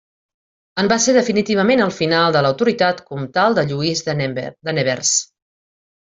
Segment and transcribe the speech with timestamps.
[0.83, 4.15] En va ser definitivament el final de l'autoritat comtal de Lluís de
[4.79, 5.13] Nevers.